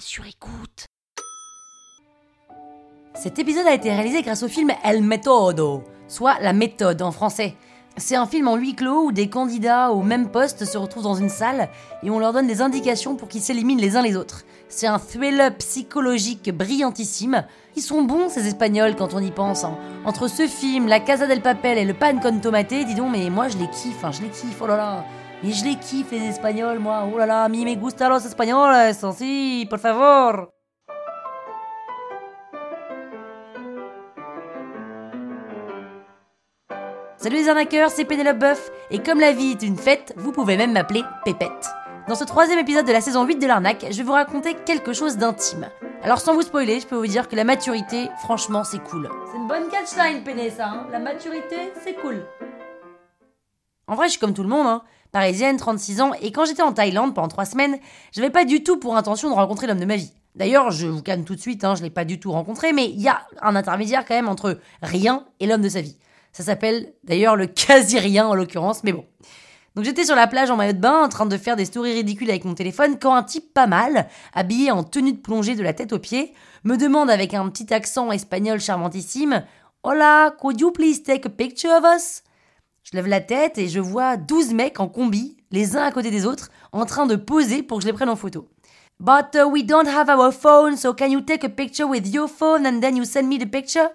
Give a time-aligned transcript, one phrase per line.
[0.00, 0.86] sur écoute.
[3.14, 7.54] Cet épisode a été réalisé grâce au film El Metodo, soit La méthode en français.
[7.96, 11.16] C'est un film en huis clos où des candidats au même poste se retrouvent dans
[11.16, 11.68] une salle
[12.04, 14.44] et on leur donne des indications pour qu'ils s'éliminent les uns les autres.
[14.68, 17.44] C'est un thriller psychologique brillantissime.
[17.74, 19.64] Ils sont bons ces Espagnols quand on y pense.
[19.64, 19.76] hein.
[20.04, 23.30] Entre ce film, La Casa del Papel et le Pan con Tomate, dis donc, mais
[23.30, 25.04] moi je les kiffe, hein, je les kiffe, oh là là.
[25.42, 28.94] Mais je les kiffe les Espagnols, moi, oh là là, mi me gusta los españoles,
[29.16, 30.48] si, por favor.
[37.16, 40.56] Salut les arnaqueurs, c'est Pénélope Boeuf, et comme la vie est une fête, vous pouvez
[40.56, 41.68] même m'appeler Pépette.
[42.08, 44.92] Dans ce troisième épisode de la saison 8 de l'arnaque, je vais vous raconter quelque
[44.92, 45.68] chose d'intime.
[46.02, 49.08] Alors sans vous spoiler, je peux vous dire que la maturité, franchement, c'est cool.
[49.30, 52.24] C'est une bonne catchline, Péné, ça, hein La maturité, c'est cool.
[53.88, 54.82] En vrai, je suis comme tout le monde, hein.
[55.10, 57.78] Parisienne, 36 ans, et quand j'étais en Thaïlande pendant 3 semaines,
[58.12, 60.12] j'avais pas du tout pour intention de rencontrer l'homme de ma vie.
[60.34, 62.84] D'ailleurs, je vous calme tout de suite, hein, je l'ai pas du tout rencontré, mais
[62.84, 65.96] il y a un intermédiaire quand même entre rien et l'homme de sa vie.
[66.32, 69.06] Ça s'appelle d'ailleurs le quasi-rien en l'occurrence, mais bon.
[69.74, 71.94] Donc j'étais sur la plage en maillot de bain en train de faire des stories
[71.94, 75.62] ridicules avec mon téléphone quand un type pas mal, habillé en tenue de plongée de
[75.62, 79.44] la tête aux pieds, me demande avec un petit accent espagnol charmantissime
[79.82, 82.22] Hola, could you please take a picture of us?
[82.90, 86.10] Je lève la tête et je vois 12 mecs en combi, les uns à côté
[86.10, 88.48] des autres, en train de poser pour que je les prenne en photo.
[88.98, 92.28] But uh, we don't have our phone, so can you take a picture with your
[92.28, 93.90] phone and then you send me the picture?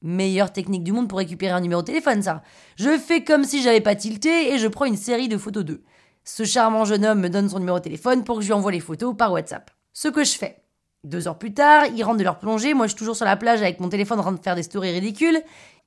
[0.00, 2.42] Meilleure technique du monde pour récupérer un numéro de téléphone, ça.
[2.76, 5.84] Je fais comme si j'avais pas tilté et je prends une série de photos d'eux.
[6.24, 8.72] Ce charmant jeune homme me donne son numéro de téléphone pour que je lui envoie
[8.72, 9.70] les photos par WhatsApp.
[9.92, 10.56] Ce que je fais.
[11.04, 13.36] Deux heures plus tard, ils rentrent de leur plongée, moi je suis toujours sur la
[13.36, 15.42] plage avec mon téléphone en train de faire des stories ridicules.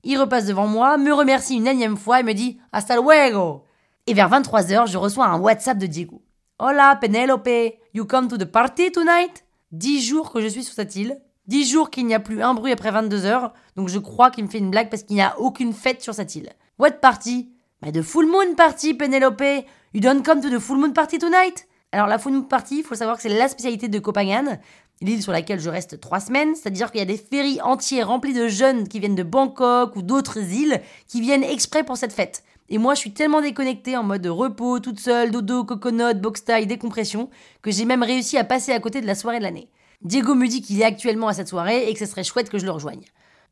[0.05, 3.63] Il repasse devant moi, me remercie une énième fois et me dit Hasta luego.
[4.05, 6.21] Et vers 23h, je reçois un WhatsApp de Diego.
[6.59, 9.45] Hola Penelope, you come to the party tonight?
[9.71, 12.53] Dix jours que je suis sur cette île, dix jours qu'il n'y a plus un
[12.53, 15.39] bruit après 22h, donc je crois qu'il me fait une blague parce qu'il n'y a
[15.39, 16.49] aucune fête sur cette île.
[16.79, 17.49] What party?
[17.81, 19.65] Bah de full moon party Penelope.
[19.93, 21.65] You don't come to the full moon party tonight?
[21.93, 24.59] Alors la full moon party, il faut savoir que c'est la spécialité de Copenhague,
[25.01, 28.33] l'île sur laquelle je reste trois semaines, c'est-à-dire qu'il y a des ferries entiers remplis
[28.33, 32.43] de jeunes qui viennent de Bangkok ou d'autres îles qui viennent exprès pour cette fête.
[32.69, 36.65] Et moi, je suis tellement déconnectée en mode repos, toute seule, dodo, coconut, box tie,
[36.65, 37.29] décompression,
[37.61, 39.69] que j'ai même réussi à passer à côté de la soirée de l'année.
[40.01, 42.57] Diego me dit qu'il est actuellement à cette soirée et que ce serait chouette que
[42.57, 43.03] je le rejoigne.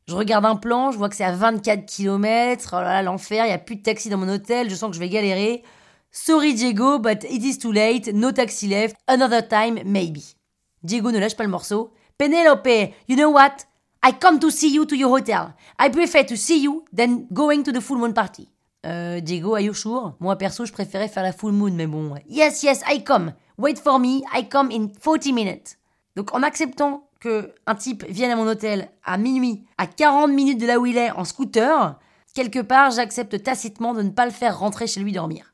[0.08, 3.44] Je regarde un plan, je vois que c'est à 24 km, oh là là, l'enfer,
[3.44, 5.62] il n'y a plus de taxi dans mon hôtel, je sens que je vais galérer.
[6.10, 10.34] Sorry Diego, but it is too late, no taxi left, another time, maybe.
[10.82, 11.92] Diego ne lâche pas le morceau.
[12.18, 13.66] Penelope, you know what?
[14.04, 15.54] I come to see you to your hotel.
[15.78, 18.48] I prefer to see you than going to the full moon party.
[18.84, 20.14] Euh, Diego, are you sure?
[20.18, 22.14] Moi, perso, je préférais faire la full moon, mais bon.
[22.28, 23.32] Yes, yes, I come.
[23.58, 25.78] Wait for me, I come in 40 minutes.
[26.16, 30.60] Donc, en acceptant que un type vienne à mon hôtel à minuit, à 40 minutes
[30.60, 31.96] de là où il est, en scooter,
[32.34, 35.51] quelque part, j'accepte tacitement de ne pas le faire rentrer chez lui dormir.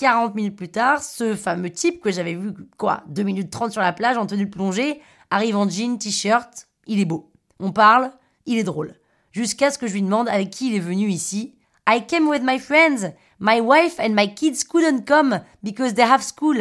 [0.00, 3.82] 40 minutes plus tard, ce fameux type que j'avais vu, quoi, 2 minutes 30 sur
[3.82, 7.30] la plage en tenue de plongée, arrive en jean, t-shirt, il est beau.
[7.58, 8.10] On parle,
[8.46, 8.94] il est drôle.
[9.30, 11.54] Jusqu'à ce que je lui demande avec qui il est venu ici.
[11.86, 13.12] I came with my friends.
[13.40, 16.56] My wife and my kids couldn't come because they have school.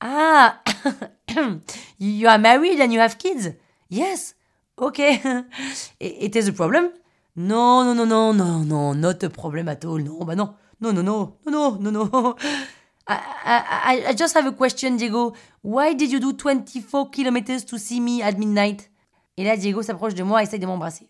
[0.00, 0.60] Ah,
[2.00, 3.50] you are married and you have kids?
[3.88, 4.34] Yes.
[4.76, 5.20] Okay.
[6.00, 6.90] It is a problem?
[7.36, 10.00] No, no, no, no, no, no, not a problem at all.
[10.00, 10.56] No, bah non.
[10.80, 12.36] No, no, no, no, no, no, no.
[13.08, 15.32] I, I, I just have a question, Diego.
[15.62, 18.90] Why did you do 24 kilometers to see me at midnight?
[19.36, 21.08] Et là, Diego s'approche de moi et essaye de m'embrasser.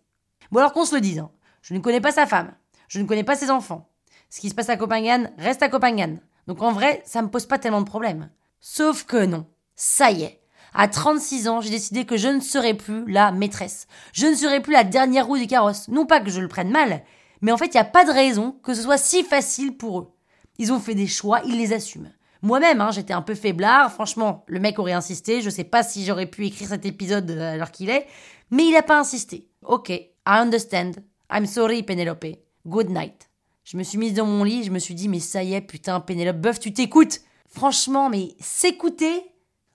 [0.51, 1.31] Bon, alors qu'on se le dise, hein.
[1.63, 2.53] je ne connais pas sa femme,
[2.89, 3.89] je ne connais pas ses enfants.
[4.31, 6.19] Ce qui se passe à Copenhague reste à Copenhague.
[6.47, 8.31] Donc en vrai, ça me pose pas tellement de problèmes.
[8.61, 9.47] Sauf que non.
[9.75, 10.41] Ça y est.
[10.75, 13.87] À 36 ans, j'ai décidé que je ne serai plus la maîtresse.
[14.13, 15.89] Je ne serai plus la dernière roue du carrosse.
[15.89, 17.03] Non pas que je le prenne mal,
[17.41, 20.01] mais en fait, il n'y a pas de raison que ce soit si facile pour
[20.01, 20.13] eux.
[20.59, 22.11] Ils ont fait des choix, ils les assument.
[22.43, 23.93] Moi-même, hein, j'étais un peu faiblard.
[23.93, 25.41] Franchement, le mec aurait insisté.
[25.41, 28.07] Je sais pas si j'aurais pu écrire cet épisode à l'heure qu'il est,
[28.51, 29.49] mais il n'a pas insisté.
[29.63, 30.93] Ok, I understand.
[31.33, 32.27] I'm sorry, Penelope.
[32.67, 33.29] Good night.
[33.65, 35.61] Je me suis mise dans mon lit, je me suis dit, mais ça y est,
[35.61, 37.21] putain, Pénélope Boeuf, tu t'écoutes.
[37.49, 39.23] Franchement, mais s'écouter,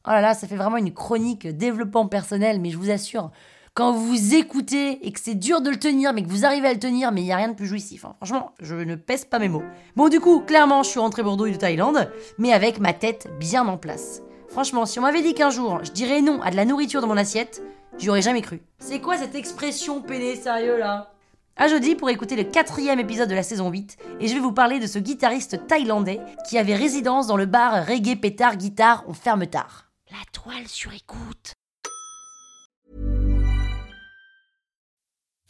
[0.08, 3.32] oh là là, ça fait vraiment une chronique développement personnel, mais je vous assure,
[3.75, 6.74] quand vous écoutez et que c'est dur de le tenir, mais que vous arrivez à
[6.74, 8.06] le tenir, mais il n'y a rien de plus jouissif.
[8.06, 8.14] hein.
[8.18, 9.64] Franchement, je ne pèse pas mes mots.
[9.96, 13.68] Bon, du coup, clairement, je suis rentrée Bordeaux de Thaïlande, mais avec ma tête bien
[13.68, 14.22] en place.
[14.48, 17.08] Franchement, si on m'avait dit qu'un jour, je dirais non à de la nourriture dans
[17.08, 17.64] mon assiette,
[17.98, 18.62] j'y aurais jamais cru.
[18.78, 21.10] C'est quoi cette expression pédé sérieux là?
[21.56, 24.54] À jeudi pour écouter le quatrième épisode de la saison 8 et je vais vous
[24.54, 29.14] parler de ce guitariste thaïlandais qui avait résidence dans le bar Reggae Pétard Guitare on
[29.14, 29.86] ferme tard.
[30.12, 31.54] La toile sur écoute.